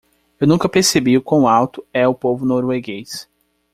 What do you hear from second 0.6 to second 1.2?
percebi